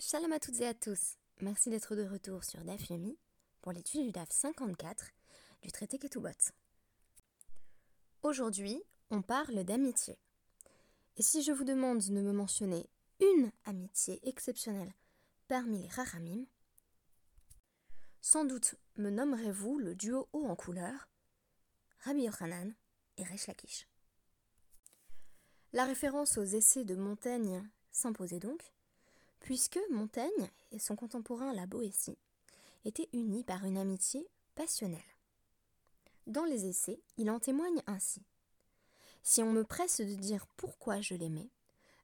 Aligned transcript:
Shalom 0.00 0.30
à 0.30 0.38
toutes 0.38 0.60
et 0.60 0.66
à 0.66 0.74
tous. 0.74 1.16
Merci 1.40 1.70
d'être 1.70 1.96
de 1.96 2.04
retour 2.04 2.44
sur 2.44 2.62
DAF 2.62 2.88
Yomi 2.88 3.18
pour 3.60 3.72
l'étude 3.72 4.04
du 4.04 4.12
DAF 4.12 4.30
54 4.30 5.10
du 5.62 5.72
traité 5.72 5.98
Ketubot. 5.98 6.28
Aujourd'hui, 8.22 8.80
on 9.10 9.22
parle 9.22 9.64
d'amitié. 9.64 10.16
Et 11.16 11.22
si 11.22 11.42
je 11.42 11.50
vous 11.50 11.64
demande 11.64 11.98
de 11.98 12.12
me 12.12 12.32
mentionner 12.32 12.88
une 13.20 13.50
amitié 13.64 14.20
exceptionnelle 14.22 14.94
parmi 15.48 15.82
les 15.82 15.88
Rahamim, 15.88 16.46
sans 18.20 18.44
doute 18.44 18.76
me 18.98 19.10
nommerez-vous 19.10 19.80
le 19.80 19.96
duo 19.96 20.28
haut 20.32 20.46
en 20.46 20.54
couleur, 20.54 21.08
Rabbi 22.04 22.22
Yochanan 22.22 22.72
et 23.16 23.24
Resh 23.24 23.48
Lakish. 23.48 23.88
La 25.72 25.84
référence 25.86 26.38
aux 26.38 26.44
essais 26.44 26.84
de 26.84 26.94
Montaigne 26.94 27.68
s'imposait 27.90 28.38
donc, 28.38 28.62
puisque 29.48 29.80
Montaigne 29.88 30.50
et 30.72 30.78
son 30.78 30.94
contemporain 30.94 31.54
la 31.54 31.64
Boétie 31.64 32.18
étaient 32.84 33.08
unis 33.14 33.44
par 33.44 33.64
une 33.64 33.78
amitié 33.78 34.28
passionnelle. 34.54 35.00
Dans 36.26 36.44
les 36.44 36.66
essais, 36.66 37.00
il 37.16 37.30
en 37.30 37.40
témoigne 37.40 37.82
ainsi. 37.86 38.20
Si 39.22 39.42
on 39.42 39.50
me 39.50 39.64
presse 39.64 40.02
de 40.02 40.14
dire 40.16 40.46
pourquoi 40.58 41.00
je 41.00 41.14
l'aimais, 41.14 41.48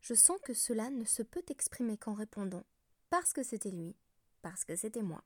je 0.01 0.15
sens 0.15 0.39
que 0.43 0.55
cela 0.55 0.89
ne 0.89 1.05
se 1.05 1.23
peut 1.23 1.45
exprimer 1.49 1.99
qu'en 1.99 2.15
répondant 2.15 2.65
parce 3.11 3.35
que 3.35 3.43
c'était 3.43 3.71
lui, 3.71 3.95
parce 4.41 4.65
que 4.65 4.75
c'était 4.75 5.03
moi. 5.03 5.23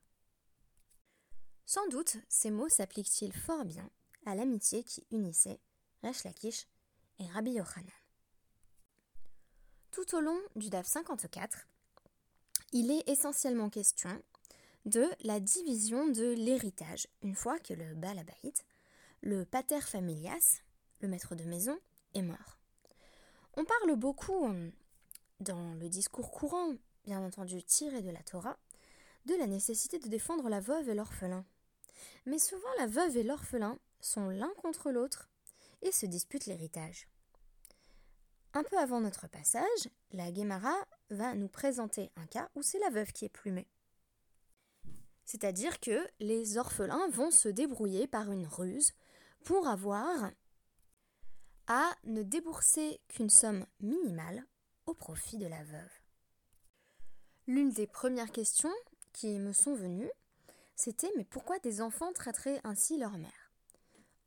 Sans 1.67 1.87
doute, 1.87 2.17
ces 2.29 2.51
mots 2.51 2.69
s'appliquent-ils 2.69 3.33
fort 3.33 3.65
bien 3.65 3.89
à 4.27 4.35
l'amitié 4.35 4.83
qui 4.83 5.07
unissait 5.13 5.61
Resh 6.03 6.25
Lakish 6.25 6.67
et 7.21 7.29
Rabbi 7.29 7.53
Yochanan. 7.53 7.93
Tout 9.93 10.17
au 10.17 10.21
long 10.21 10.41
du 10.57 10.69
DAF 10.69 10.89
54, 10.89 11.69
il 12.73 12.91
est 12.91 13.09
essentiellement 13.09 13.71
question 13.71 14.23
de 14.85 15.07
la 15.23 15.41
division 15.41 16.09
de 16.09 16.33
l'héritage, 16.33 17.09
une 17.23 17.35
fois 17.35 17.59
que 17.59 17.75
le 17.75 17.95
Balabait, 17.95 18.55
le 19.23 19.45
pater 19.45 19.81
familias, 19.81 20.61
le 21.01 21.09
maître 21.09 21.35
de 21.35 21.45
maison, 21.45 21.79
est 22.15 22.23
mort. 22.23 22.59
On 23.57 23.65
parle 23.65 23.97
beaucoup, 23.97 24.49
euh, 24.49 24.71
dans 25.41 25.75
le 25.75 25.89
discours 25.89 26.31
courant, 26.31 26.75
bien 27.05 27.21
entendu 27.21 27.63
tiré 27.63 28.03
de 28.03 28.11
la 28.11 28.23
Torah, 28.23 28.59
de 29.27 29.35
la 29.35 29.47
nécessité 29.47 29.99
de 29.99 30.09
défendre 30.09 30.49
la 30.49 30.61
veuve 30.61 30.89
et 30.89 30.95
l'orphelin. 30.95 31.45
Mais 32.27 32.39
souvent 32.39 32.69
la 32.79 32.87
veuve 32.87 33.17
et 33.17 33.25
l'orphelin 33.25 33.79
sont 34.01 34.29
l'un 34.29 34.53
contre 34.63 34.91
l'autre 34.91 35.29
et 35.83 35.93
se 35.93 36.07
disputent 36.07 36.47
l'héritage. 36.47 37.09
Un 38.59 38.65
peu 38.65 38.77
avant 38.77 39.01
notre 39.01 39.29
passage, 39.29 39.89
la 40.11 40.33
Guémara 40.33 40.75
va 41.11 41.33
nous 41.37 41.47
présenter 41.47 42.11
un 42.17 42.27
cas 42.27 42.51
où 42.57 42.63
c'est 42.63 42.81
la 42.81 42.91
veuve 42.91 43.13
qui 43.13 43.25
est 43.25 43.29
plumée. 43.29 43.69
C'est-à-dire 45.25 45.79
que 45.79 46.05
les 46.19 46.59
orphelins 46.59 47.09
vont 47.11 47.31
se 47.31 47.49
débrouiller 47.49 48.09
par 48.09 48.33
une 48.33 48.49
ruse 48.49 48.95
pour 49.45 49.69
avoir 49.69 50.33
à 51.69 51.89
ne 52.03 52.25
débourser 52.25 53.01
qu'une 53.07 53.31
somme 53.31 53.65
minimale 53.79 54.45
au 54.87 54.95
profit 54.95 55.39
de 55.39 55.47
la 55.47 55.63
veuve. 55.63 56.01
L'une 57.47 57.71
des 57.71 57.87
premières 57.87 58.33
questions 58.33 58.75
qui 59.13 59.39
me 59.39 59.53
sont 59.53 59.77
venues, 59.77 60.11
c'était 60.75 61.13
mais 61.17 61.25
pourquoi 61.25 61.61
des 61.61 61.81
enfants 61.81 62.13
traiteraient 62.13 62.61
ainsi 62.65 62.99
leur 62.99 63.19
mère? 63.19 63.53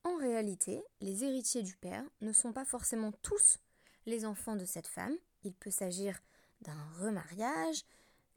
En 0.06 0.16
réalité, 0.16 0.82
les 1.02 1.26
héritiers 1.26 1.64
du 1.64 1.76
père 1.76 2.06
ne 2.22 2.32
sont 2.32 2.54
pas 2.54 2.64
forcément 2.64 3.12
tous 3.24 3.60
les 4.06 4.26
enfants 4.26 4.56
de 4.56 4.66
cette 4.66 4.88
femme. 4.88 5.16
Il 5.44 5.54
peut 5.54 5.72
s'agir 5.72 6.20
d'un 6.62 6.78
remariage. 7.00 7.84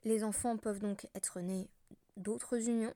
Les 0.05 0.25
enfants 0.25 0.57
peuvent 0.57 0.81
donc 0.81 1.07
être 1.15 1.41
nés 1.41 1.69
d'autres 2.17 2.69
unions. 2.69 2.95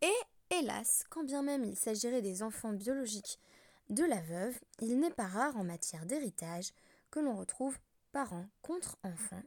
Et 0.00 0.54
hélas, 0.54 1.04
quand 1.10 1.24
bien 1.24 1.42
même 1.42 1.64
il 1.64 1.76
s'agirait 1.76 2.22
des 2.22 2.42
enfants 2.42 2.72
biologiques 2.72 3.38
de 3.90 4.04
la 4.04 4.20
veuve, 4.20 4.58
il 4.80 4.98
n'est 4.98 5.10
pas 5.10 5.26
rare 5.26 5.56
en 5.56 5.64
matière 5.64 6.06
d'héritage 6.06 6.72
que 7.10 7.20
l'on 7.20 7.36
retrouve 7.36 7.78
parents 8.12 8.48
contre 8.62 8.96
enfants 9.02 9.42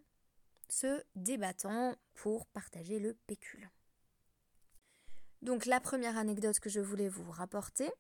se 0.70 1.04
débattant 1.16 1.96
pour 2.14 2.46
partager 2.48 3.00
le 3.00 3.14
pécule. 3.28 3.70
Donc 5.42 5.66
la 5.66 5.80
première 5.80 6.18
anecdote 6.18 6.60
que 6.60 6.70
je 6.70 6.80
voulais 6.80 7.10
vous 7.10 7.30
rapporter, 7.30 7.92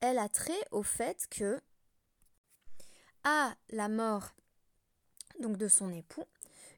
elle 0.00 0.18
a 0.18 0.28
trait 0.28 0.64
au 0.70 0.82
fait 0.82 1.26
que 1.30 1.60
à 3.24 3.54
la 3.70 3.88
mort 3.88 4.30
donc 5.40 5.56
de 5.56 5.68
son 5.68 5.90
époux, 5.90 6.24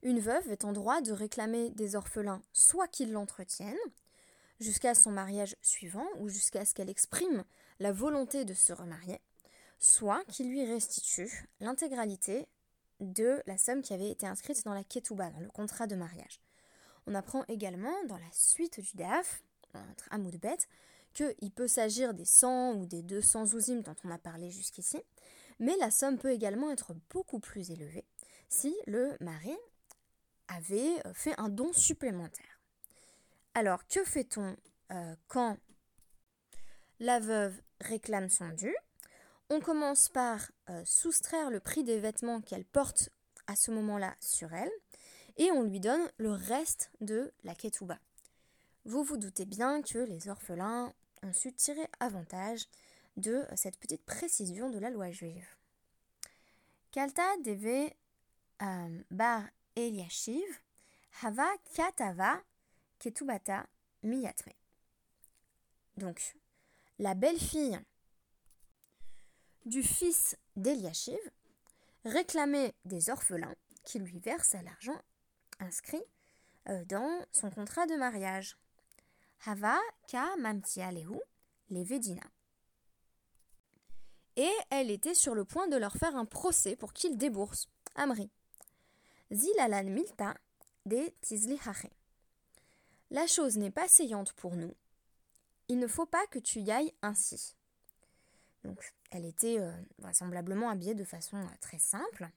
une 0.02 0.20
veuve 0.20 0.50
est 0.50 0.64
en 0.64 0.72
droit 0.72 1.00
de 1.00 1.12
réclamer 1.12 1.70
des 1.70 1.96
orphelins 1.96 2.42
soit 2.52 2.88
qu'ils 2.88 3.12
l'entretiennent 3.12 3.76
jusqu'à 4.60 4.94
son 4.94 5.10
mariage 5.10 5.56
suivant 5.62 6.06
ou 6.20 6.28
jusqu'à 6.28 6.64
ce 6.64 6.74
qu'elle 6.74 6.90
exprime 6.90 7.44
la 7.80 7.92
volonté 7.92 8.44
de 8.44 8.54
se 8.54 8.72
remarier, 8.72 9.20
soit 9.78 10.24
qu'ils 10.26 10.48
lui 10.48 10.64
restituent 10.64 11.48
l'intégralité 11.60 12.46
de 13.00 13.42
la 13.46 13.58
somme 13.58 13.82
qui 13.82 13.92
avait 13.92 14.10
été 14.10 14.26
inscrite 14.26 14.64
dans 14.64 14.74
la 14.74 14.84
ketouba, 14.84 15.30
dans 15.30 15.40
le 15.40 15.50
contrat 15.50 15.86
de 15.86 15.96
mariage. 15.96 16.40
On 17.06 17.14
apprend 17.14 17.44
également 17.48 17.94
dans 18.06 18.18
la 18.18 18.30
suite 18.32 18.80
du 18.80 18.96
DAF, 18.96 19.42
entre 19.74 20.06
Amoudbet, 20.12 20.58
qu'il 21.14 21.50
peut 21.50 21.68
s'agir 21.68 22.14
des 22.14 22.24
100 22.24 22.74
ou 22.74 22.86
des 22.86 23.02
200 23.02 23.54
ouzim 23.54 23.82
dont 23.82 23.96
on 24.04 24.10
a 24.10 24.18
parlé 24.18 24.50
jusqu'ici, 24.50 24.98
mais 25.62 25.76
la 25.76 25.92
somme 25.92 26.18
peut 26.18 26.32
également 26.32 26.72
être 26.72 26.92
beaucoup 27.08 27.38
plus 27.38 27.70
élevée 27.70 28.04
si 28.48 28.76
le 28.86 29.16
mari 29.20 29.56
avait 30.48 31.00
euh, 31.06 31.14
fait 31.14 31.38
un 31.38 31.48
don 31.48 31.72
supplémentaire. 31.72 32.60
Alors, 33.54 33.86
que 33.86 34.02
fait-on 34.04 34.56
euh, 34.90 35.14
quand 35.28 35.56
la 36.98 37.20
veuve 37.20 37.54
réclame 37.80 38.28
son 38.28 38.48
dû? 38.48 38.74
On 39.50 39.60
commence 39.60 40.08
par 40.08 40.50
euh, 40.68 40.82
soustraire 40.84 41.50
le 41.50 41.60
prix 41.60 41.84
des 41.84 42.00
vêtements 42.00 42.40
qu'elle 42.40 42.64
porte 42.64 43.10
à 43.46 43.54
ce 43.54 43.70
moment-là 43.70 44.16
sur 44.18 44.52
elle, 44.52 44.70
et 45.36 45.52
on 45.52 45.62
lui 45.62 45.78
donne 45.78 46.10
le 46.18 46.32
reste 46.32 46.90
de 47.00 47.32
la 47.44 47.54
ketouba. 47.54 47.98
Vous 48.84 49.04
vous 49.04 49.16
doutez 49.16 49.44
bien 49.44 49.80
que 49.80 49.98
les 49.98 50.28
orphelins 50.28 50.92
ont 51.22 51.32
su 51.32 51.52
tirer 51.52 51.88
avantage 52.00 52.66
de 53.16 53.44
cette 53.56 53.78
petite 53.78 54.04
précision 54.04 54.70
de 54.70 54.78
la 54.78 54.90
loi 54.90 55.10
juive. 55.10 55.46
Kalta 56.90 57.36
deve 57.38 57.90
euh, 58.62 59.02
bar 59.10 59.44
Eliashiv 59.76 60.60
hava 61.22 61.48
katava 61.74 62.42
ketubata 62.98 63.66
miyatme. 64.02 64.52
Donc, 65.96 66.34
la 66.98 67.14
belle-fille 67.14 67.78
du 69.64 69.82
fils 69.82 70.36
d'Eliashiv 70.56 71.18
réclamait 72.04 72.74
des 72.84 73.10
orphelins 73.10 73.54
qui 73.84 73.98
lui 73.98 74.18
versent 74.18 74.56
l'argent 74.64 75.00
inscrit 75.60 76.02
euh, 76.68 76.84
dans 76.86 77.24
son 77.32 77.50
contrat 77.50 77.86
de 77.86 77.94
mariage. 77.94 78.56
Hava 79.44 79.78
ka 80.08 80.36
mamtialehu 80.36 81.18
les 81.70 81.84
Vedina 81.84 82.22
et 84.36 84.50
elle 84.70 84.90
était 84.90 85.14
sur 85.14 85.34
le 85.34 85.44
point 85.44 85.68
de 85.68 85.76
leur 85.76 85.94
faire 85.94 86.16
un 86.16 86.24
procès 86.24 86.76
pour 86.76 86.92
qu'ils 86.92 87.18
déboursent. 87.18 87.68
Amri. 87.94 88.30
Zilalan 89.30 89.84
milta 89.84 90.34
de 90.86 91.12
tizlihache. 91.20 91.86
La 93.10 93.26
chose 93.26 93.58
n'est 93.58 93.70
pas 93.70 93.88
saillante 93.88 94.32
pour 94.32 94.56
nous. 94.56 94.74
Il 95.68 95.78
ne 95.78 95.86
faut 95.86 96.06
pas 96.06 96.26
que 96.28 96.38
tu 96.38 96.60
y 96.60 96.70
ailles 96.70 96.92
ainsi. 97.02 97.54
Donc, 98.64 98.94
elle 99.10 99.24
était 99.24 99.58
euh, 99.58 99.72
vraisemblablement 99.98 100.70
habillée 100.70 100.94
de 100.94 101.04
façon 101.04 101.36
euh, 101.36 101.56
très 101.60 101.78
simple, 101.78 102.28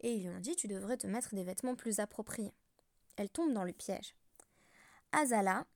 et 0.00 0.12
ils 0.14 0.22
lui 0.22 0.30
ont 0.30 0.40
dit 0.40 0.56
Tu 0.56 0.68
devrais 0.68 0.96
te 0.96 1.06
mettre 1.06 1.34
des 1.34 1.44
vêtements 1.44 1.76
plus 1.76 2.00
appropriés. 2.00 2.52
Elle 3.16 3.28
tombe 3.28 3.52
dans 3.52 3.64
le 3.64 3.72
piège. 3.72 4.14
Azala, 5.12 5.66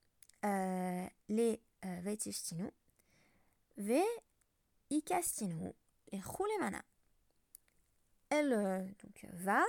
euh, 0.44 1.06
les 1.28 1.60
ve 3.76 4.02
et 4.90 6.20
Elle 8.30 8.52
euh, 8.52 8.78
donc, 9.02 9.26
va 9.34 9.62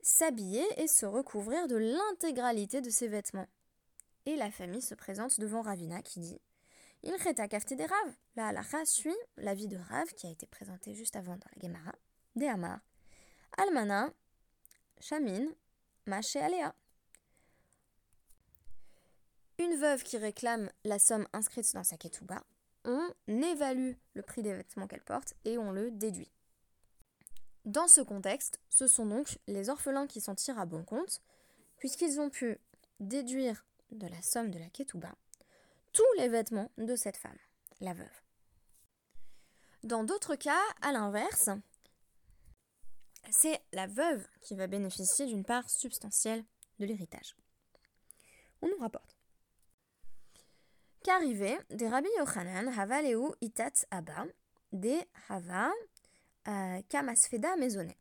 s'habiller 0.00 0.64
et 0.80 0.86
se 0.86 1.06
recouvrir 1.06 1.66
de 1.66 1.76
l'intégralité 1.76 2.80
de 2.80 2.90
ses 2.90 3.08
vêtements. 3.08 3.48
Et 4.26 4.36
la 4.36 4.50
famille 4.50 4.82
se 4.82 4.94
présente 4.94 5.40
devant 5.40 5.62
Ravina 5.62 6.02
qui 6.02 6.20
dit 6.20 6.40
Il 7.02 7.12
reta 7.12 7.48
kafte 7.48 7.74
des 7.74 7.84
Rav. 7.84 8.14
La 8.36 8.48
halacha 8.48 8.84
suit 8.84 9.16
vie 9.36 9.68
de 9.68 9.76
Rav 9.76 10.06
qui 10.14 10.26
a 10.26 10.30
été 10.30 10.46
présenté 10.46 10.94
juste 10.94 11.16
avant 11.16 11.36
dans 11.36 11.46
la 11.56 11.68
Gemara, 11.68 11.92
des 12.36 12.46
Amar. 12.46 12.80
Almana, 13.56 14.12
Shamin, 15.00 15.46
Maché 16.06 16.40
Alea. 16.40 16.74
Une 19.58 19.74
veuve 19.76 20.04
qui 20.04 20.16
réclame 20.16 20.70
la 20.84 21.00
somme 21.00 21.26
inscrite 21.32 21.74
dans 21.74 21.82
sa 21.82 21.96
ketouba 21.96 22.44
on 22.84 23.12
évalue 23.26 23.92
le 24.14 24.22
prix 24.22 24.42
des 24.42 24.54
vêtements 24.54 24.86
qu'elle 24.86 25.04
porte 25.04 25.34
et 25.44 25.58
on 25.58 25.72
le 25.72 25.90
déduit. 25.90 26.32
Dans 27.64 27.88
ce 27.88 28.00
contexte, 28.00 28.60
ce 28.70 28.86
sont 28.86 29.06
donc 29.06 29.38
les 29.46 29.68
orphelins 29.68 30.06
qui 30.06 30.20
s'en 30.20 30.34
tirent 30.34 30.58
à 30.58 30.66
bon 30.66 30.84
compte, 30.84 31.20
puisqu'ils 31.76 32.18
ont 32.20 32.30
pu 32.30 32.58
déduire 32.98 33.66
de 33.90 34.06
la 34.06 34.22
somme 34.22 34.50
de 34.50 34.58
la 34.58 34.68
ketouba 34.70 35.14
tous 35.92 36.12
les 36.16 36.28
vêtements 36.28 36.70
de 36.78 36.96
cette 36.96 37.16
femme, 37.16 37.38
la 37.80 37.92
veuve. 37.92 38.06
Dans 39.82 40.04
d'autres 40.04 40.36
cas, 40.36 40.60
à 40.80 40.92
l'inverse, 40.92 41.50
c'est 43.30 43.60
la 43.72 43.86
veuve 43.86 44.26
qui 44.40 44.54
va 44.54 44.66
bénéficier 44.66 45.26
d'une 45.26 45.44
part 45.44 45.68
substantielle 45.68 46.44
de 46.78 46.86
l'héritage. 46.86 47.36
On 48.62 48.68
nous 48.68 48.78
rapporte 48.78 49.17
qu'arrivé 51.08 51.58
des 51.70 51.88
Rabbi 51.88 52.08
Yochanan 52.18 52.68
Havaleu 52.68 53.30
Itat 53.40 53.86
Abba 53.90 54.26
des 54.72 55.00
Hava 55.30 55.70
euh, 56.48 56.82
Kamasfeda 56.90 57.56
Maisonnet. 57.56 57.96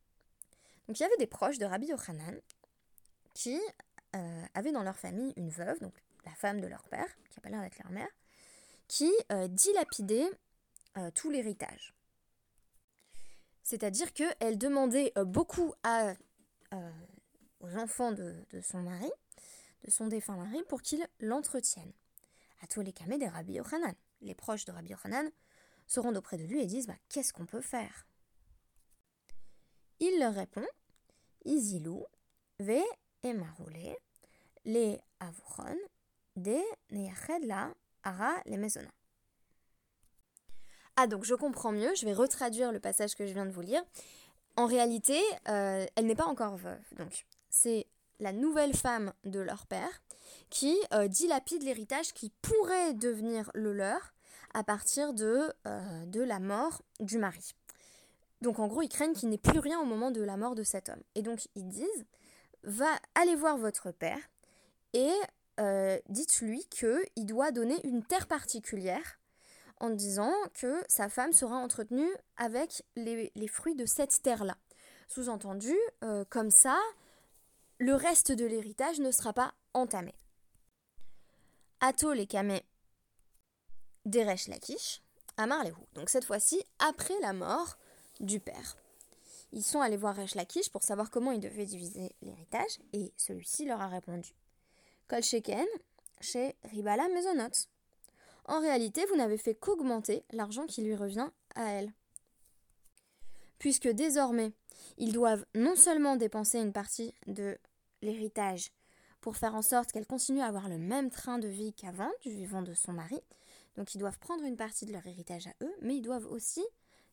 Donc 0.88 1.00
il 1.00 1.04
y 1.04 1.06
avait 1.06 1.16
des 1.16 1.26
proches 1.26 1.58
de 1.58 1.64
Rabbi 1.64 1.88
Yochanan 1.88 2.38
qui 3.34 3.62
euh, 4.14 4.46
avaient 4.54 4.74
dans 4.74 4.84
leur 4.84 4.98
famille 4.98 5.32
une 5.38 5.48
veuve, 5.50 5.80
donc 5.80 5.94
la 6.26 6.34
femme 6.34 6.60
de 6.60 6.68
leur 6.68 6.84
père, 6.90 7.08
qui 7.30 7.40
a 7.40 7.42
pas 7.42 7.48
l'air 7.48 7.62
d'être 7.62 7.82
leur 7.82 7.94
mère, 7.94 8.10
qui 8.90 9.14
euh, 9.32 9.48
dilapidait 9.48 10.30
tout 11.14 11.30
l'héritage. 11.30 11.94
C'est-à-dire 13.64 14.12
qu'elle 14.12 14.58
demandait 14.58 15.14
beaucoup 15.28 15.76
aux 17.62 17.78
enfants 17.78 18.12
de, 18.12 18.36
son 18.64 18.82
mari, 18.82 19.12
de 19.86 19.92
son 19.92 20.08
défunt 20.08 20.36
mari, 20.36 20.62
pour 20.68 20.82
qu'ils 20.82 21.08
l'entretiennent. 21.20 21.94
À 22.62 22.68
tous 22.68 22.82
les 22.82 22.94
camés 22.94 23.18
des 23.18 23.28
Rabbi 23.28 23.54
Yochanan. 23.54 23.94
Les 24.22 24.36
proches 24.36 24.66
de 24.66 24.72
Rabbi 24.72 24.90
Yochanan 24.90 25.30
se 25.86 26.00
rendent 26.00 26.18
auprès 26.18 26.38
de 26.38 26.44
lui 26.44 26.62
et 26.62 26.66
disent 26.66 26.88
bah, 26.88 26.98
Qu'est-ce 27.10 27.34
qu'on 27.34 27.46
peut 27.46 27.62
faire? 27.62 28.08
Il 30.00 30.20
leur 30.20 30.34
répond 30.34 30.66
Isilou, 31.46 32.06
ve 32.60 32.82
les 34.66 35.00
avuron, 35.20 35.78
de 36.36 36.60
la 36.90 37.74
ara 38.04 38.36
maisonna. 38.46 38.90
Ah, 40.96 41.08
donc 41.08 41.24
je 41.24 41.36
comprends 41.36 41.72
mieux, 41.72 41.94
je 41.96 42.06
vais 42.06 42.14
retraduire 42.14 42.72
le 42.72 42.80
passage 42.80 43.16
que 43.16 43.26
je 43.26 43.34
viens 43.34 43.46
de 43.46 43.52
vous 43.52 43.62
lire. 43.62 43.84
En 44.56 44.66
réalité, 44.66 45.20
euh, 45.48 45.86
elle 45.96 46.06
n'est 46.08 46.16
pas 46.16 46.26
encore 46.26 46.58
veuve. 46.58 46.84
Donc, 46.98 47.26
c'est 47.50 47.86
la 48.20 48.34
nouvelle 48.34 48.76
femme 48.76 49.14
de 49.26 49.40
leur 49.40 49.66
père 49.68 50.02
qui 50.50 50.78
euh, 50.94 51.08
dilapide 51.08 51.64
l'héritage 51.64 52.14
qui 52.14 52.32
pourrait 52.42 52.94
devenir 52.94 53.52
le 53.54 53.74
leur 53.74 54.14
à 54.54 54.64
partir 54.64 55.14
de, 55.14 55.52
euh, 55.68 56.06
de 56.06 56.22
la 56.22 56.40
mort 56.40 56.82
du 57.00 57.18
mari. 57.18 57.54
Donc 58.42 58.60
en 58.60 58.68
gros, 58.68 58.82
ils 58.82 58.90
craignent 58.90 59.14
qu'il 59.14 59.30
n'ait 59.30 59.38
plus 59.38 59.60
rien 59.60 59.80
au 59.80 59.86
moment 59.86 60.12
de 60.12 60.22
la 60.22 60.38
mort 60.38 60.56
de 60.56 60.64
cet 60.64 60.90
homme. 60.90 61.02
Et 61.16 61.22
donc 61.22 61.48
ils 61.56 61.68
disent, 61.68 62.06
va 62.64 62.90
aller 63.16 63.36
voir 63.36 63.58
votre 63.58 63.92
père 63.92 64.20
et 64.94 65.12
dites-lui 66.10 66.66
qu'il 66.66 67.26
doit 67.26 67.50
donner 67.50 67.80
une 67.84 68.04
terre 68.04 68.28
particulière 68.28 69.18
en 69.80 69.90
disant 69.90 70.34
que 70.54 70.84
sa 70.88 71.10
femme 71.10 71.34
sera 71.34 71.56
entretenue 71.56 72.10
avec 72.38 72.84
les, 72.96 73.32
fruits 73.48 73.76
de 73.76 73.86
cette 73.86 74.22
terre-là. 74.22 74.58
Sous-entendu, 75.08 75.76
euh, 76.04 76.26
comme 76.30 76.52
ça, 76.52 76.78
le 77.80 77.94
reste 77.94 78.32
de 78.32 78.46
l'héritage 78.46 79.00
ne 79.00 79.12
sera 79.12 79.34
pas 79.34 79.54
entamé. 79.74 80.14
Atol 81.80 82.20
et 82.20 82.28
Kamé 82.28 82.64
d'Eresh 84.06 84.48
Lakish, 84.48 85.02
Amar 85.38 85.64
Lehu. 85.64 85.76
Donc 85.94 86.10
cette 86.10 86.26
fois-ci, 86.26 86.64
après 86.80 87.20
la 87.22 87.34
mort 87.34 87.78
du 88.20 88.40
père. 88.40 88.78
Ils 89.52 89.64
sont 89.64 89.82
allés 89.82 89.98
voir 89.98 90.16
Resh 90.16 90.36
Lakish 90.36 90.70
pour 90.70 90.84
savoir 90.84 91.12
comment 91.12 91.32
ils 91.32 91.40
devaient 91.40 91.66
diviser 91.66 92.16
l'héritage, 92.22 92.80
et 92.94 93.14
celui-ci 93.16 93.66
leur 93.66 93.82
a 93.82 93.88
répondu 93.88 94.34
Kol 95.08 95.24
Sheken, 95.24 95.68
chez 96.20 96.56
Ribala 96.64 97.08
Maisonot 97.10 97.68
en 98.48 98.62
réalité, 98.62 99.06
vous 99.08 99.18
n'avez 99.18 99.38
fait 99.38 99.56
qu'augmenter 99.56 100.24
l'argent 100.32 100.66
qui 100.66 100.82
lui 100.82 100.96
revient 100.96 101.30
à 101.56 101.72
elle. 101.72 101.94
Puisque 103.60 103.90
désormais, 103.90 104.54
ils 104.98 105.14
doivent 105.14 105.46
non 105.56 105.76
seulement 105.76 106.16
dépenser 106.16 106.60
une 106.60 106.74
partie 106.74 107.14
de 107.28 107.58
l'héritage 108.02 108.72
pour 109.22 109.36
faire 109.38 109.56
en 109.56 109.62
sorte 109.62 109.92
qu'elle 109.92 110.06
continue 110.06 110.42
à 110.42 110.48
avoir 110.48 110.70
le 110.70 110.78
même 110.78 111.10
train 111.10 111.40
de 111.40 111.48
vie 111.48 111.74
qu'avant 111.74 112.12
du 112.24 112.32
vivant 112.32 112.62
de 112.62 112.74
son 112.74 112.94
mari, 112.94 113.20
donc 113.76 113.94
ils 113.94 114.00
doivent 114.00 114.20
prendre 114.20 114.44
une 114.44 114.58
partie 114.58 114.86
de 114.86 114.94
leur 114.94 115.06
héritage 115.06 115.48
à 115.48 115.54
eux, 115.64 115.74
mais 115.82 115.96
ils 115.96 116.02
doivent 116.02 116.26
aussi, 116.28 116.64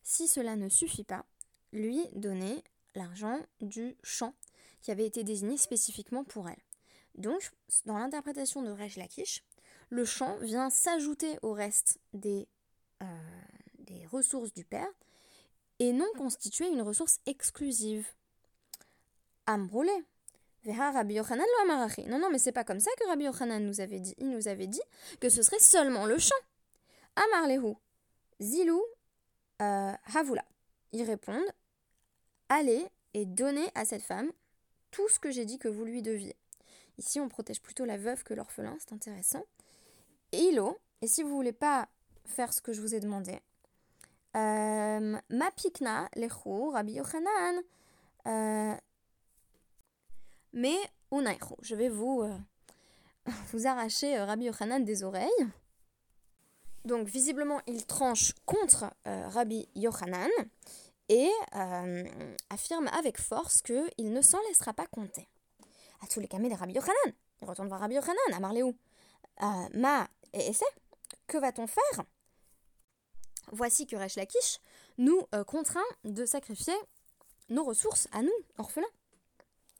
si 0.03 0.27
cela 0.27 0.55
ne 0.55 0.69
suffit 0.69 1.03
pas, 1.03 1.25
lui 1.71 2.07
donner 2.13 2.63
l'argent 2.95 3.39
du 3.61 3.97
champ 4.03 4.33
qui 4.81 4.91
avait 4.91 5.05
été 5.05 5.23
désigné 5.23 5.57
spécifiquement 5.57 6.23
pour 6.23 6.47
elle. 6.47 6.61
Donc, 7.15 7.51
dans 7.85 7.97
l'interprétation 7.97 8.61
de 8.61 8.71
Rej 8.71 8.97
Lakish, 8.97 9.43
le 9.89 10.05
champ 10.05 10.37
vient 10.37 10.69
s'ajouter 10.69 11.37
au 11.41 11.53
reste 11.53 11.99
des, 12.13 12.47
euh, 13.01 13.05
des 13.79 14.05
ressources 14.07 14.53
du 14.53 14.65
père 14.65 14.87
et 15.79 15.91
non 15.91 16.07
constituer 16.17 16.67
une 16.67 16.81
ressource 16.81 17.19
exclusive. 17.25 18.07
Ambrolé. 19.47 19.91
Non, 20.65 22.19
non, 22.19 22.29
mais 22.31 22.39
c'est 22.39 22.51
pas 22.51 22.63
comme 22.63 22.79
ça 22.79 22.89
que 22.99 23.07
Rabbi 23.07 23.25
Yochanan 23.25 23.63
nous 23.63 23.81
avait 23.81 23.99
dit. 23.99 24.15
Il 24.17 24.29
nous 24.29 24.47
avait 24.47 24.67
dit 24.67 24.81
que 25.19 25.29
ce 25.29 25.43
serait 25.43 25.59
seulement 25.59 26.05
le 26.05 26.17
champ. 26.17 26.35
Amarlehu. 27.15 27.75
Zilou. 28.41 28.81
Euh, 29.61 29.93
Havula. 30.13 30.43
Ils 30.91 31.03
répondent 31.03 31.51
Allez 32.49 32.85
et 33.13 33.25
donnez 33.25 33.69
à 33.75 33.85
cette 33.85 34.01
femme 34.01 34.31
tout 34.91 35.07
ce 35.09 35.19
que 35.19 35.31
j'ai 35.31 35.45
dit 35.45 35.59
que 35.59 35.67
vous 35.67 35.85
lui 35.85 36.01
deviez. 36.01 36.35
Ici, 36.97 37.19
on 37.19 37.29
protège 37.29 37.61
plutôt 37.61 37.85
la 37.85 37.97
veuve 37.97 38.23
que 38.23 38.33
l'orphelin, 38.33 38.75
c'est 38.79 38.93
intéressant. 38.93 39.45
Ilo, 40.31 40.77
et 41.01 41.07
si 41.07 41.23
vous 41.23 41.35
voulez 41.35 41.51
pas 41.51 41.87
faire 42.25 42.53
ce 42.53 42.61
que 42.61 42.73
je 42.73 42.81
vous 42.81 42.95
ai 42.95 42.99
demandé, 42.99 43.39
ma 44.35 45.51
pikna 45.51 46.09
lechu 46.15 46.71
Rabbi 46.71 46.93
Yochanan, 46.93 47.61
euh, 48.27 48.75
mais 50.53 50.77
unaichu, 51.11 51.55
je 51.61 51.75
vais 51.75 51.89
vous, 51.89 52.21
euh, 52.23 52.37
vous 53.51 53.67
arracher 53.67 54.19
Rabbi 54.19 54.45
Yochanan 54.45 54.83
des 54.83 55.03
oreilles. 55.03 55.47
Donc 56.83 57.07
visiblement, 57.07 57.61
il 57.65 57.85
tranche 57.85 58.33
contre 58.45 58.93
Rabbi 59.05 59.67
Yochanan 59.75 60.29
et 61.09 61.31
affirme 62.51 62.87
avec 62.89 63.19
force 63.19 63.63
qu'il 63.63 64.11
ne 64.11 64.21
s'en 64.21 64.37
laissera 64.49 64.71
pas 64.71 64.85
compter. 64.85 65.27
À 66.03 66.07
tous 66.07 66.19
les 66.19 66.27
camés 66.27 66.53
Rabbi 66.53 66.73
Yochanan, 66.73 67.13
il 67.41 67.47
retourne 67.47 67.69
voir 67.69 67.79
Rabbi 67.79 67.95
Yochanan 67.95 68.33
à 68.33 68.39
Marléou. 68.39 68.75
ma 69.73 70.07
et 70.33 70.53
c'est 70.53 70.65
que 71.25 71.39
va-t-on 71.39 71.65
faire? 71.65 72.05
Voici 73.51 73.85
que 73.85 73.95
Resh 73.95 74.15
Lakish 74.15 74.59
nous 74.97 75.21
euh, 75.33 75.43
contraint 75.43 75.83
de 76.03 76.25
sacrifier 76.25 76.73
nos 77.49 77.63
ressources 77.63 78.07
à 78.11 78.21
nous, 78.21 78.33
orphelins. 78.57 78.87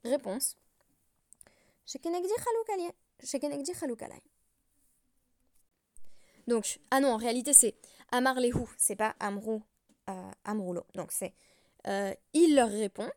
Réponse. 0.03 0.55
Donc, 6.47 6.79
ah 6.91 6.99
non, 6.99 7.13
en 7.13 7.17
réalité 7.17 7.53
c'est 7.53 7.75
Amar 8.11 8.39
Lehu, 8.39 8.65
c'est 8.77 8.95
pas 8.95 9.15
Amrou, 9.19 9.63
euh, 10.09 10.31
Amroulo. 10.43 10.85
Donc 10.93 11.11
c'est, 11.11 11.33
euh, 11.87 12.13
il 12.33 12.55
leur 12.55 12.69
répond, 12.69 13.09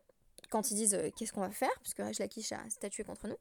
quand 0.49 0.71
ils 0.71 0.75
disent 0.75 0.97
qu'est-ce 1.15 1.31
qu'on 1.31 1.41
va 1.41 1.51
faire, 1.51 1.73
puisque 1.81 1.99
Resh 1.99 2.17
Lakish 2.17 2.51
a 2.53 2.69
statué 2.69 3.03
contre 3.03 3.27
nous, 3.27 3.37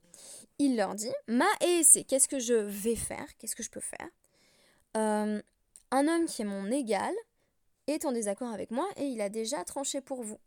il 0.59 0.77
leur 0.77 0.95
dit 0.95 1.13
Ma 1.27 1.49
et 1.63 1.83
c'est 1.85 2.05
qu'est-ce 2.05 2.29
que 2.29 2.39
je 2.39 2.55
vais 2.55 2.97
faire, 2.97 3.27
qu'est-ce 3.39 3.57
que 3.57 3.63
je 3.63 3.71
peux 3.71 3.81
faire 3.81 4.09
Un 5.91 6.07
homme 6.07 6.27
qui 6.27 6.43
est 6.43 6.45
mon 6.45 6.71
égal 6.71 7.15
est 7.87 8.05
en 8.05 8.13
désaccord 8.13 8.53
avec 8.53 8.71
moi 8.71 8.87
et 8.97 9.07
il 9.07 9.21
a 9.21 9.29
déjà 9.31 9.65
tranché 9.65 10.01
pour 10.01 10.23
vous. 10.23 10.39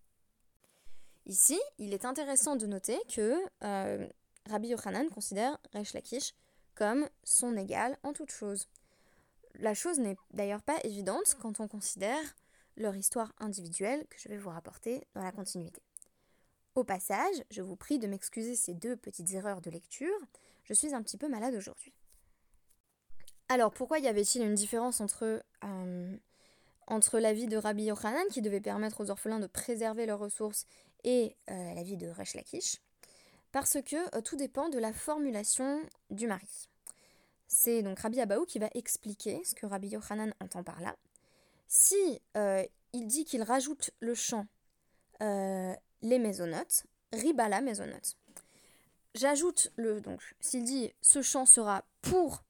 Ici, 1.26 1.60
il 1.78 1.94
est 1.94 2.06
intéressant 2.06 2.56
de 2.56 2.68
noter 2.68 3.00
que 3.10 3.42
euh, 3.64 4.08
Rabbi 4.50 4.70
Yochanan 4.70 5.10
considère 5.10 5.58
Resh 5.74 5.94
Lakish 5.94 6.34
comme 6.76 7.08
son 7.24 7.58
égal 7.58 7.98
en 8.04 8.14
toute 8.14 8.32
chose. 8.32 8.68
La 9.56 9.74
chose 9.74 10.00
n'est 10.00 10.16
d'ailleurs 10.32 10.64
pas 10.64 10.80
évidente 10.84 11.36
quand 11.42 11.60
on 11.60 11.68
considère 11.68 12.22
leur 12.78 12.96
histoire 12.96 13.34
individuelle 13.40 14.06
que 14.10 14.18
je 14.20 14.30
vais 14.30 14.38
vous 14.38 14.50
rapporter 14.50 15.06
dans 15.14 15.24
la 15.24 15.32
continuité. 15.32 15.82
Au 16.76 16.84
passage, 16.84 17.44
je 17.50 17.62
vous 17.62 17.76
prie 17.76 18.00
de 18.00 18.08
m'excuser 18.08 18.56
ces 18.56 18.74
deux 18.74 18.96
petites 18.96 19.34
erreurs 19.34 19.62
de 19.62 19.70
lecture, 19.70 20.18
je 20.64 20.74
suis 20.74 20.94
un 20.94 21.02
petit 21.02 21.18
peu 21.18 21.28
malade 21.28 21.54
aujourd'hui. 21.56 21.94
Alors 23.52 23.74
pourquoi 23.74 24.00
y 24.00 24.08
avait-il 24.08 24.44
une 24.44 24.56
différence 24.56 25.02
entre, 25.02 25.44
euh, 25.66 26.18
entre 26.88 27.20
la 27.20 27.34
vie 27.34 27.48
de 27.48 27.58
Rabbi 27.58 27.84
Yochanan, 27.84 28.26
qui 28.32 28.42
devait 28.42 28.62
permettre 28.62 29.04
aux 29.04 29.12
orphelins 29.12 29.42
de 29.42 29.48
préserver 29.48 30.06
leurs 30.06 30.20
ressources, 30.20 30.66
et 31.04 31.36
euh, 31.50 31.74
la 31.74 31.84
vie 31.84 31.98
de 31.98 32.08
Resh 32.08 32.34
Lakish? 32.36 32.78
Parce 33.52 33.82
que 33.82 34.16
euh, 34.16 34.22
tout 34.22 34.38
dépend 34.38 34.70
de 34.70 34.80
la 34.80 34.94
formulation 34.94 35.82
du 36.12 36.28
mari. 36.28 36.70
C'est 37.50 37.82
donc 37.82 38.00
Rabbi 38.00 38.22
Abaou 38.22 38.46
qui 38.46 38.58
va 38.58 38.70
expliquer 38.74 39.44
ce 39.44 39.54
que 39.54 39.66
Rabbi 39.66 39.90
Yochanan 39.90 40.34
entend 40.40 40.64
par 40.64 40.80
là. 40.80 40.96
Si 41.68 42.22
il 42.94 43.08
dit 43.08 43.26
qu'il 43.26 43.44
rajoute 43.44 43.92
le 44.00 44.14
chant 44.14 44.48
les 45.20 46.20
maisonnotes, 46.20 46.86
ribala 47.12 47.60
maisonnotes. 47.60 48.16
j'ajoute 49.14 49.74
le 49.76 50.00
donc 50.00 50.22
s'il 50.40 50.64
dit 50.64 50.94
ce 51.02 51.22
champ 51.22 51.46
sera 51.46 51.84
pour 52.02 52.46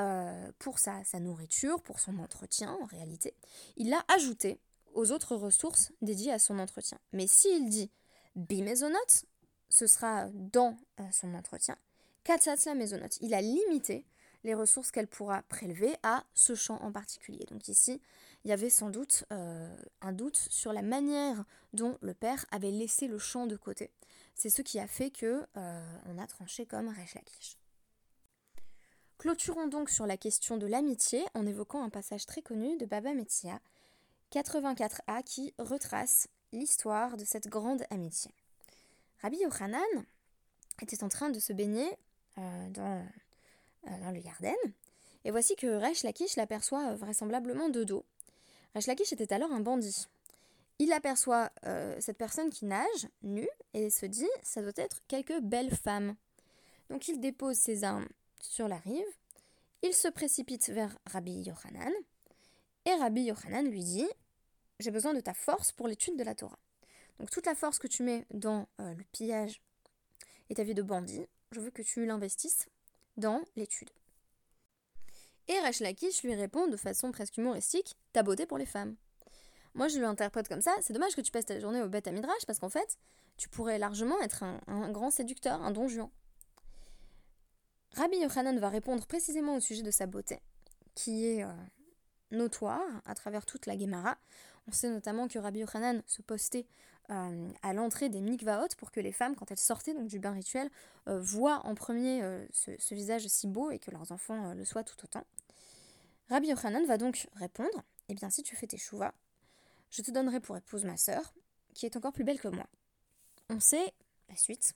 euh, 0.00 0.50
pour 0.58 0.78
sa, 0.78 1.02
nourriture, 1.20 1.82
pour 1.82 2.00
son 2.00 2.18
entretien 2.18 2.72
en 2.80 2.86
réalité, 2.86 3.34
il 3.76 3.90
l'a 3.90 4.02
ajouté 4.08 4.58
aux 4.94 5.12
autres 5.12 5.36
ressources 5.36 5.92
dédiées 6.00 6.32
à 6.32 6.38
son 6.38 6.58
entretien. 6.58 6.98
Mais 7.12 7.26
s'il 7.26 7.68
dit 7.68 7.90
bimésonote, 8.34 9.26
ce 9.68 9.86
sera 9.86 10.28
dans 10.32 10.76
euh, 11.00 11.04
son 11.12 11.34
entretien. 11.34 11.76
Katsatsla 12.24 12.74
mésonote, 12.74 13.18
il 13.20 13.34
a 13.34 13.42
limité 13.42 14.06
les 14.42 14.54
ressources 14.54 14.90
qu'elle 14.90 15.06
pourra 15.06 15.42
prélever 15.42 15.94
à 16.02 16.24
ce 16.32 16.54
champ 16.54 16.80
en 16.82 16.92
particulier. 16.92 17.44
Donc 17.50 17.68
ici, 17.68 18.00
il 18.44 18.50
y 18.50 18.52
avait 18.54 18.70
sans 18.70 18.88
doute 18.88 19.24
euh, 19.32 19.76
un 20.00 20.12
doute 20.12 20.36
sur 20.50 20.72
la 20.72 20.82
manière 20.82 21.44
dont 21.74 21.98
le 22.00 22.14
père 22.14 22.46
avait 22.50 22.70
laissé 22.70 23.06
le 23.06 23.18
champ 23.18 23.46
de 23.46 23.56
côté. 23.56 23.90
C'est 24.34 24.50
ce 24.50 24.62
qui 24.62 24.80
a 24.80 24.86
fait 24.86 25.10
que 25.10 25.44
on 25.54 26.18
a 26.18 26.26
tranché 26.26 26.64
comme 26.64 26.88
Resh 26.88 27.14
Lakish. 27.14 27.59
Clôturons 29.20 29.66
donc 29.66 29.90
sur 29.90 30.06
la 30.06 30.16
question 30.16 30.56
de 30.56 30.66
l'amitié 30.66 31.22
en 31.34 31.44
évoquant 31.44 31.82
un 31.82 31.90
passage 31.90 32.24
très 32.24 32.40
connu 32.40 32.78
de 32.78 32.86
Baba 32.86 33.12
Metia, 33.12 33.60
84a, 34.32 35.22
qui 35.22 35.52
retrace 35.58 36.28
l'histoire 36.52 37.18
de 37.18 37.26
cette 37.26 37.46
grande 37.46 37.82
amitié. 37.90 38.30
Rabbi 39.20 39.36
Yochanan 39.42 39.82
était 40.80 41.04
en 41.04 41.10
train 41.10 41.28
de 41.28 41.38
se 41.38 41.52
baigner 41.52 41.86
euh, 42.38 42.70
dans, 42.70 43.04
euh, 43.88 44.00
dans, 44.00 44.10
le 44.10 44.20
Yarden, 44.20 44.56
et 45.26 45.30
voici 45.30 45.54
que 45.54 45.66
Resh 45.66 46.02
Lakish 46.02 46.36
l'aperçoit 46.36 46.94
vraisemblablement 46.94 47.68
de 47.68 47.84
dos. 47.84 48.06
Resh 48.74 48.86
Lakish 48.86 49.12
était 49.12 49.34
alors 49.34 49.52
un 49.52 49.60
bandit. 49.60 50.06
Il 50.78 50.94
aperçoit 50.94 51.50
euh, 51.66 51.94
cette 52.00 52.16
personne 52.16 52.48
qui 52.48 52.64
nage, 52.64 53.08
nue, 53.22 53.50
et 53.74 53.90
se 53.90 54.06
dit 54.06 54.30
ça 54.42 54.62
doit 54.62 54.72
être 54.76 55.02
quelque 55.08 55.40
belle 55.40 55.76
femme. 55.76 56.16
Donc 56.88 57.06
il 57.08 57.20
dépose 57.20 57.58
ses 57.58 57.84
armes 57.84 58.08
sur 58.42 58.68
la 58.68 58.78
rive, 58.78 59.06
il 59.82 59.94
se 59.94 60.08
précipite 60.08 60.68
vers 60.68 60.96
Rabbi 61.06 61.42
Yochanan, 61.42 61.92
et 62.84 62.94
Rabbi 62.94 63.22
Yochanan 63.22 63.66
lui 63.66 63.82
dit 63.82 64.08
J'ai 64.78 64.90
besoin 64.90 65.14
de 65.14 65.20
ta 65.20 65.34
force 65.34 65.72
pour 65.72 65.88
l'étude 65.88 66.16
de 66.16 66.24
la 66.24 66.34
Torah. 66.34 66.58
Donc 67.18 67.30
toute 67.30 67.46
la 67.46 67.54
force 67.54 67.78
que 67.78 67.86
tu 67.86 68.02
mets 68.02 68.26
dans 68.30 68.66
euh, 68.80 68.94
le 68.94 69.04
pillage 69.12 69.60
et 70.48 70.54
ta 70.54 70.64
vie 70.64 70.74
de 70.74 70.82
bandit, 70.82 71.26
je 71.52 71.60
veux 71.60 71.70
que 71.70 71.82
tu 71.82 72.06
l'investisses 72.06 72.68
dans 73.16 73.42
l'étude. 73.56 73.90
Et 75.48 75.58
Resh 75.60 75.80
Lakish 75.80 76.22
lui 76.22 76.34
répond 76.34 76.66
de 76.66 76.76
façon 76.76 77.12
presque 77.12 77.36
humoristique 77.36 77.96
Ta 78.12 78.22
beauté 78.22 78.46
pour 78.46 78.58
les 78.58 78.66
femmes. 78.66 78.96
Moi, 79.74 79.88
je 79.88 79.98
lui 79.98 80.04
interprète 80.04 80.48
comme 80.48 80.62
ça 80.62 80.74
c'est 80.80 80.92
dommage 80.92 81.14
que 81.14 81.20
tu 81.20 81.30
passes 81.30 81.46
ta 81.46 81.60
journée 81.60 81.82
au 81.82 81.88
bête 81.88 82.08
à 82.08 82.12
Midrash 82.12 82.44
parce 82.46 82.58
qu'en 82.58 82.70
fait, 82.70 82.98
tu 83.36 83.48
pourrais 83.48 83.78
largement 83.78 84.20
être 84.20 84.42
un, 84.42 84.60
un 84.66 84.90
grand 84.90 85.10
séducteur, 85.10 85.60
un 85.62 85.70
don 85.70 85.88
juan. 85.88 86.10
Rabbi 88.00 88.16
Yochanan 88.16 88.58
va 88.58 88.70
répondre 88.70 89.04
précisément 89.04 89.56
au 89.56 89.60
sujet 89.60 89.82
de 89.82 89.90
sa 89.90 90.06
beauté, 90.06 90.40
qui 90.94 91.26
est 91.26 91.44
euh, 91.44 91.52
notoire 92.30 92.80
à 93.04 93.14
travers 93.14 93.44
toute 93.44 93.66
la 93.66 93.76
Gemara. 93.76 94.16
On 94.66 94.72
sait 94.72 94.88
notamment 94.88 95.28
que 95.28 95.38
Rabbi 95.38 95.58
Yochanan 95.58 96.02
se 96.06 96.22
postait 96.22 96.66
euh, 97.10 97.50
à 97.60 97.74
l'entrée 97.74 98.08
des 98.08 98.22
mikvaot 98.22 98.68
pour 98.78 98.90
que 98.90 99.00
les 99.00 99.12
femmes, 99.12 99.36
quand 99.36 99.50
elles 99.50 99.58
sortaient 99.58 99.92
donc 99.92 100.08
du 100.08 100.18
bain 100.18 100.30
rituel, 100.30 100.70
euh, 101.08 101.20
voient 101.20 101.60
en 101.66 101.74
premier 101.74 102.22
ce, 102.52 102.94
visage 102.94 103.26
si 103.26 103.46
beau 103.46 103.70
et 103.70 103.78
que 103.78 103.90
leurs 103.90 104.10
enfants 104.12 104.54
le 104.54 104.64
soient 104.64 104.82
tout 104.82 104.96
autant. 105.04 105.26
Rabbi 106.30 106.48
Yochanan 106.48 106.86
va 106.86 106.96
donc 106.96 107.28
répondre 107.34 107.84
Eh 108.08 108.14
bien, 108.14 108.30
si 108.30 108.42
tu 108.42 108.56
fais 108.56 108.66
tes 108.66 108.78
chouvas, 108.78 109.12
je 109.90 110.00
te 110.00 110.10
donnerai 110.10 110.40
pour 110.40 110.56
épouse 110.56 110.86
ma 110.86 110.96
sœur, 110.96 111.34
qui 111.74 111.84
est 111.84 111.96
encore 111.96 112.14
plus 112.14 112.24
belle 112.24 112.40
que 112.40 112.48
moi. 112.48 112.66
On 113.50 113.60
sait 113.60 113.92
la 114.30 114.36
suite, 114.36 114.72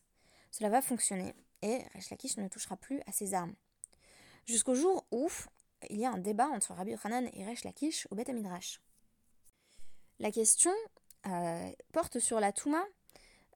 cela 0.51 0.69
va 0.69 0.83
fonctionner 0.83 1.35
et 1.63 1.83
Resh 1.95 2.11
Lakish 2.11 2.37
ne 2.37 2.49
touchera 2.49 2.77
plus 2.77 3.01
à 3.07 3.13
ses 3.13 3.35
armes. 3.35 3.55
Jusqu'au 4.47 4.75
jour 4.75 5.07
où 5.11 5.29
il 5.91 5.99
y 5.99 6.05
a 6.05 6.11
un 6.11 6.19
débat 6.19 6.49
entre 6.49 6.73
Rabbi 6.75 6.93
Yochanan 6.93 7.29
et 7.33 7.45
Resh 7.45 7.65
Lakish 7.65 8.07
au 8.11 8.15
Beth 8.15 8.29
Midrash. 8.29 8.81
La 10.19 10.31
question 10.31 10.73
euh, 11.27 11.71
porte 11.93 12.19
sur 12.19 12.41
la 12.41 12.53
Touma 12.53 12.85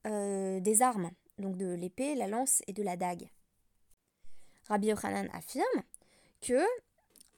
euh, 0.07 0.61
des 0.61 0.83
armes, 0.83 1.11
donc 1.39 1.57
de 1.57 1.73
l'épée, 1.75 2.15
la 2.15 2.27
lance 2.27 2.63
et 2.67 2.73
de 2.73 2.83
la 2.83 2.97
dague. 2.97 3.31
Rabbi 4.69 4.89
Yochanan 4.89 5.29
affirme 5.33 5.83
que 6.41 6.65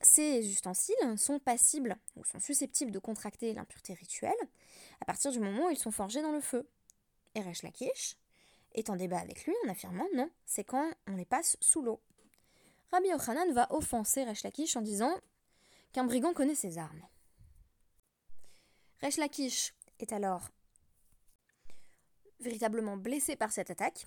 ces 0.00 0.48
ustensiles 0.48 1.18
sont 1.18 1.38
passibles 1.38 1.96
ou 2.16 2.24
sont 2.24 2.40
susceptibles 2.40 2.90
de 2.90 2.98
contracter 2.98 3.52
l'impureté 3.52 3.94
rituelle 3.94 4.32
à 5.00 5.04
partir 5.04 5.30
du 5.30 5.40
moment 5.40 5.66
où 5.66 5.70
ils 5.70 5.78
sont 5.78 5.90
forgés 5.90 6.22
dans 6.22 6.32
le 6.32 6.40
feu. 6.40 6.68
Et 7.34 7.42
Resh 7.42 7.62
Lakish 7.62 8.16
est 8.74 8.90
en 8.90 8.96
débat 8.96 9.18
avec 9.18 9.44
lui 9.44 9.54
en 9.64 9.70
affirmant 9.70 10.06
non, 10.14 10.30
c'est 10.46 10.64
quand 10.64 10.90
on 11.06 11.16
les 11.16 11.24
passe 11.24 11.56
sous 11.60 11.82
l'eau. 11.82 12.00
Rabbi 12.92 13.08
Yochanan 13.08 13.52
va 13.52 13.72
offenser 13.72 14.24
Resh 14.24 14.42
Lakish 14.42 14.76
en 14.76 14.82
disant 14.82 15.14
qu'un 15.92 16.04
brigand 16.04 16.32
connaît 16.32 16.54
ses 16.54 16.78
armes. 16.78 17.02
Resh 19.02 19.16
Lakish 19.16 19.74
est 19.98 20.12
alors 20.12 20.48
véritablement 22.40 22.96
blessé 22.96 23.36
par 23.36 23.52
cette 23.52 23.70
attaque 23.70 24.06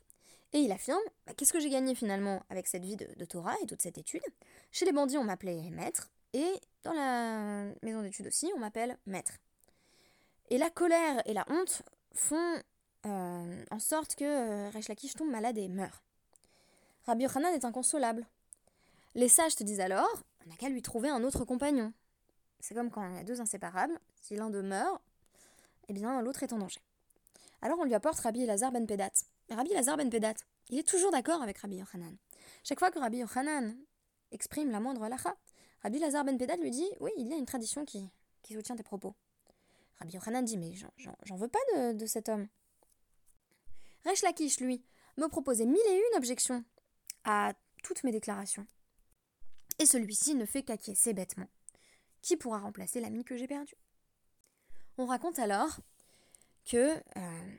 et 0.53 0.59
il 0.59 0.71
affirme 0.71 1.01
bah, 1.25 1.33
Qu'est-ce 1.35 1.53
que 1.53 1.59
j'ai 1.59 1.69
gagné 1.69 1.95
finalement 1.95 2.43
avec 2.49 2.67
cette 2.67 2.83
vie 2.83 2.95
de, 2.95 3.07
de, 3.15 3.25
Torah 3.25 3.55
et 3.61 3.65
toute 3.65 3.81
cette 3.81 3.97
étude? 3.97 4.23
Chez 4.71 4.85
les 4.85 4.91
bandits, 4.91 5.17
on 5.17 5.23
m'appelait 5.23 5.69
maître 5.69 6.11
et 6.33 6.51
dans 6.83 6.93
la 6.93 7.65
maison 7.83 8.01
d'études 8.01 8.27
aussi, 8.27 8.51
on 8.55 8.59
m'appelle 8.59 8.97
maître. 9.05 9.33
Et 10.49 10.57
la 10.57 10.69
colère 10.69 11.21
et 11.25 11.33
la 11.33 11.45
honte 11.49 11.83
font 12.13 12.61
euh, 13.05 13.65
en 13.69 13.79
sorte 13.79 14.15
que 14.15 14.23
euh, 14.23 14.69
Resh 14.69 15.13
tombe 15.15 15.29
malade 15.29 15.57
et 15.57 15.67
meurt. 15.67 16.03
Rabbi 17.05 17.23
Yochanan 17.23 17.53
est 17.53 17.65
inconsolable. 17.65 18.25
Les 19.15 19.27
sages 19.27 19.55
te 19.55 19.63
disent 19.63 19.81
alors, 19.81 20.23
on 20.45 20.49
n'a 20.49 20.55
qu'à 20.55 20.69
lui 20.69 20.81
trouver 20.81 21.09
un 21.09 21.23
autre 21.23 21.43
compagnon. 21.43 21.91
C'est 22.61 22.73
comme 22.73 22.89
quand 22.89 23.05
il 23.09 23.15
y 23.15 23.19
a 23.19 23.23
deux 23.25 23.41
inséparables, 23.41 23.99
si 24.21 24.35
l'un 24.35 24.49
d'eux 24.49 24.61
meurt, 24.61 25.01
eh 25.89 25.93
bien 25.93 26.21
l'autre 26.21 26.43
est 26.43 26.53
en 26.53 26.59
danger. 26.59 26.79
Alors 27.61 27.77
on 27.79 27.83
lui 27.83 27.93
apporte 27.93 28.19
Rabbi 28.21 28.45
Lazar 28.45 28.71
ben 28.71 28.87
Pedat. 28.87 29.11
Rabbi 29.49 29.73
Lazar 29.73 29.97
ben 29.97 30.09
Pedat, 30.09 30.35
il 30.69 30.79
est 30.79 30.87
toujours 30.87 31.11
d'accord 31.11 31.41
avec 31.41 31.57
Rabbi 31.57 31.75
Yochanan. 31.75 32.15
Chaque 32.63 32.79
fois 32.79 32.89
que 32.89 32.99
Rabbi 32.99 33.17
Yochanan 33.17 33.75
exprime 34.31 34.71
la 34.71 34.79
moindre 34.79 35.03
halacha, 35.03 35.35
Rabbi 35.81 35.99
Lazar 35.99 36.23
ben 36.23 36.37
Pedat 36.37 36.55
lui 36.55 36.71
dit 36.71 36.89
Oui, 37.01 37.11
il 37.17 37.27
y 37.27 37.33
a 37.33 37.37
une 37.37 37.45
tradition 37.45 37.83
qui, 37.83 38.09
qui 38.43 38.53
soutient 38.53 38.77
tes 38.77 38.83
propos. 38.83 39.13
Rabbi 39.99 40.13
Yochanan 40.13 40.45
dit 40.45 40.57
Mais 40.57 40.73
j'en 41.23 41.35
veux 41.35 41.49
pas 41.49 41.59
de 41.75 42.05
cet 42.05 42.29
homme. 42.29 42.47
Lakish, 44.21 44.59
lui, 44.59 44.83
me 45.17 45.27
proposait 45.27 45.65
mille 45.65 45.81
et 45.89 45.95
une 46.11 46.17
objections 46.17 46.63
à 47.23 47.53
toutes 47.83 48.03
mes 48.03 48.11
déclarations. 48.11 48.67
Et 49.79 49.85
celui-ci 49.85 50.35
ne 50.35 50.45
fait 50.45 50.63
qu'acquiescer 50.63 51.13
bêtement. 51.13 51.47
Qui 52.21 52.37
pourra 52.37 52.59
remplacer 52.59 53.01
l'ami 53.01 53.23
que 53.23 53.35
j'ai 53.35 53.47
perdu 53.47 53.73
On 54.97 55.05
raconte 55.05 55.39
alors 55.39 55.79
que 56.65 56.95
euh, 57.17 57.55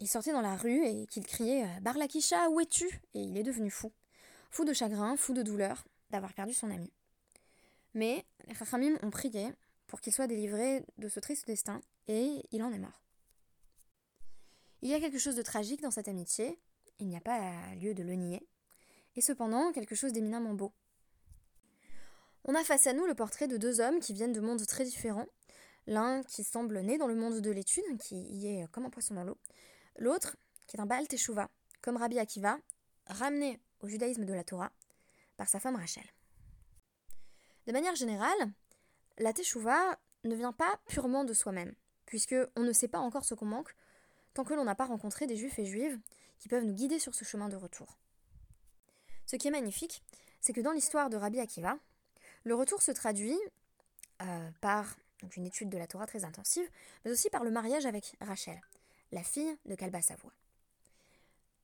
il 0.00 0.08
sortait 0.08 0.32
dans 0.32 0.40
la 0.40 0.56
rue 0.56 0.86
et 0.86 1.06
qu'il 1.06 1.26
criait 1.26 1.64
euh, 1.64 1.80
Barlakisha, 1.80 2.50
où 2.50 2.60
es-tu? 2.60 2.86
Et 3.14 3.20
il 3.20 3.36
est 3.36 3.42
devenu 3.42 3.70
fou. 3.70 3.92
Fou 4.50 4.64
de 4.64 4.72
chagrin, 4.72 5.16
fou 5.16 5.32
de 5.32 5.42
douleur 5.42 5.84
d'avoir 6.10 6.32
perdu 6.34 6.52
son 6.52 6.70
ami. 6.70 6.92
Mais 7.94 8.24
les 8.46 8.54
Chachamim 8.54 8.96
ont 9.02 9.10
prié 9.10 9.48
pour 9.86 10.00
qu'il 10.00 10.12
soit 10.12 10.26
délivré 10.26 10.84
de 10.98 11.08
ce 11.08 11.20
triste 11.20 11.46
destin 11.46 11.80
et 12.08 12.42
il 12.52 12.62
en 12.62 12.72
est 12.72 12.78
mort. 12.78 13.03
Il 14.84 14.90
y 14.90 14.94
a 14.94 15.00
quelque 15.00 15.18
chose 15.18 15.34
de 15.34 15.40
tragique 15.40 15.80
dans 15.80 15.90
cette 15.90 16.08
amitié, 16.08 16.58
il 16.98 17.08
n'y 17.08 17.16
a 17.16 17.20
pas 17.20 17.74
lieu 17.76 17.94
de 17.94 18.02
le 18.02 18.16
nier, 18.16 18.46
et 19.16 19.22
cependant 19.22 19.72
quelque 19.72 19.94
chose 19.94 20.12
d'éminemment 20.12 20.52
beau. 20.52 20.74
On 22.44 22.54
a 22.54 22.62
face 22.64 22.86
à 22.86 22.92
nous 22.92 23.06
le 23.06 23.14
portrait 23.14 23.48
de 23.48 23.56
deux 23.56 23.80
hommes 23.80 23.98
qui 23.98 24.12
viennent 24.12 24.34
de 24.34 24.42
mondes 24.42 24.66
très 24.66 24.84
différents, 24.84 25.24
l'un 25.86 26.22
qui 26.24 26.44
semble 26.44 26.80
né 26.80 26.98
dans 26.98 27.06
le 27.06 27.14
monde 27.14 27.40
de 27.40 27.50
l'étude, 27.50 27.96
qui 27.98 28.14
y 28.14 28.46
est 28.46 28.70
comme 28.72 28.84
un 28.84 28.90
poisson 28.90 29.14
dans 29.14 29.24
l'eau, 29.24 29.38
l'autre 29.96 30.36
qui 30.66 30.76
est 30.76 30.80
un 30.80 30.86
Baal 30.86 31.08
Teshuvah, 31.08 31.48
comme 31.80 31.96
Rabbi 31.96 32.18
Akiva, 32.18 32.58
ramené 33.06 33.62
au 33.80 33.88
judaïsme 33.88 34.26
de 34.26 34.34
la 34.34 34.44
Torah 34.44 34.70
par 35.38 35.48
sa 35.48 35.60
femme 35.60 35.76
Rachel. 35.76 36.04
De 37.66 37.72
manière 37.72 37.96
générale, 37.96 38.52
la 39.16 39.32
Teshuvah 39.32 39.98
ne 40.24 40.34
vient 40.34 40.52
pas 40.52 40.78
purement 40.88 41.24
de 41.24 41.32
soi-même, 41.32 41.74
puisque 42.04 42.36
on 42.54 42.64
ne 42.64 42.72
sait 42.74 42.88
pas 42.88 42.98
encore 42.98 43.24
ce 43.24 43.32
qu'on 43.32 43.46
manque, 43.46 43.74
tant 44.34 44.44
que 44.44 44.54
l'on 44.54 44.64
n'a 44.64 44.74
pas 44.74 44.84
rencontré 44.84 45.26
des 45.26 45.36
juifs 45.36 45.58
et 45.58 45.64
juives 45.64 45.98
qui 46.38 46.48
peuvent 46.48 46.64
nous 46.64 46.74
guider 46.74 46.98
sur 46.98 47.14
ce 47.14 47.24
chemin 47.24 47.48
de 47.48 47.56
retour. 47.56 47.98
Ce 49.26 49.36
qui 49.36 49.48
est 49.48 49.52
magnifique, 49.52 50.02
c'est 50.40 50.52
que 50.52 50.60
dans 50.60 50.72
l'histoire 50.72 51.08
de 51.08 51.16
Rabbi 51.16 51.40
Akiva, 51.40 51.78
le 52.44 52.54
retour 52.54 52.82
se 52.82 52.92
traduit 52.92 53.38
euh, 54.22 54.50
par 54.60 54.96
une 55.36 55.46
étude 55.46 55.70
de 55.70 55.78
la 55.78 55.86
Torah 55.86 56.06
très 56.06 56.24
intensive, 56.24 56.68
mais 57.04 57.10
aussi 57.10 57.30
par 57.30 57.44
le 57.44 57.50
mariage 57.50 57.86
avec 57.86 58.14
Rachel, 58.20 58.60
la 59.12 59.22
fille 59.22 59.56
de 59.64 59.74
Kalba 59.74 60.02
Savoie. 60.02 60.32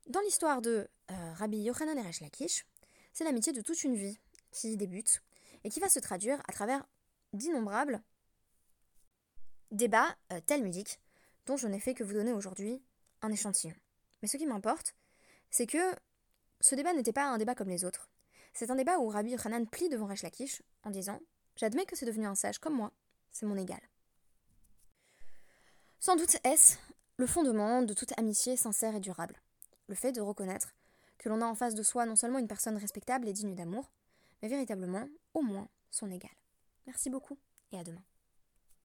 Dans 0.07 0.21
l'histoire 0.21 0.63
de 0.63 0.89
euh, 1.11 1.33
Rabbi 1.35 1.59
Yochanan 1.59 1.99
et 1.99 2.23
Lakish, 2.23 2.65
c'est 3.13 3.25
l'amitié 3.25 3.53
de 3.53 3.61
toute 3.61 3.85
une 3.85 3.97
vie 3.97 4.19
qui 4.51 4.77
débute 4.77 5.23
et 5.65 5.71
qui 5.71 5.81
va 5.81 5.89
se 5.89 5.99
traduire 5.99 6.41
à 6.49 6.53
travers 6.53 6.85
d'innombrables 7.33 8.01
débats 9.71 10.17
euh, 10.33 10.41
talmudiques 10.41 10.99
dont 11.47 11.57
je 11.57 11.69
n'ai 11.69 11.81
fait 11.81 11.95
que 11.95 12.05
vous 12.05 12.13
donner 12.13 12.33
aujourd'hui 12.33 12.83
un 13.23 13.31
échantillon. 13.31 13.75
Mais 14.23 14.29
ce 14.29 14.37
qui 14.37 14.47
m'importe, 14.47 14.95
c'est 15.51 15.67
que 15.67 15.95
ce 16.61 16.75
débat 16.75 16.93
n'était 16.93 17.13
pas 17.13 17.27
un 17.27 17.39
débat 17.39 17.55
comme 17.55 17.69
les 17.69 17.85
autres. 17.85 18.11
C'est 18.53 18.71
un 18.71 18.77
débat 18.77 18.99
où 18.99 19.09
Rabbi 19.09 19.31
Yochanan 19.31 19.67
plie 19.67 19.89
devant 19.89 20.07
Resh 20.07 20.23
Lakish 20.23 20.63
en 20.85 20.91
disant 20.91 21.21
J'admets 21.57 21.87
que 21.87 21.97
c'est 21.97 22.07
devenu 22.07 22.27
un 22.27 22.35
sage 22.35 22.59
comme 22.59 22.75
moi, 22.75 22.93
c'est 23.31 23.47
mon 23.47 23.57
égal. 23.57 23.81
Sans 25.99 26.17
doute 26.17 26.37
est-ce 26.45 26.77
le 27.17 27.27
fondement 27.27 27.83
de 27.83 27.93
toute 27.93 28.19
amitié 28.19 28.57
sincère 28.57 28.95
et 28.95 29.01
durable. 29.01 29.37
Le 29.89 29.95
fait 29.95 30.13
de 30.13 30.23
reconnaître 30.23 30.75
que 31.19 31.29
l'on 31.29 31.43
a 31.43 31.47
en 31.47 31.55
face 31.55 31.75
de 31.75 31.83
soi 31.83 32.07
non 32.07 32.17
seulement 32.17 32.39
une 32.39 32.49
personne 32.49 32.79
respectable 32.79 33.29
et 33.29 33.35
digne 33.35 33.55
d'amour, 33.55 33.93
mais 34.41 34.49
véritablement, 34.49 35.07
au 35.35 35.43
moins, 35.43 35.69
son 35.91 36.11
égal. 36.11 36.31
Merci 36.87 37.11
beaucoup 37.11 37.39
et 37.73 37.79
à 37.79 37.85
demain. 37.85 38.03